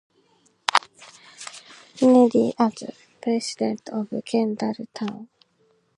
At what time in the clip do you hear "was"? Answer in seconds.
2.57-2.73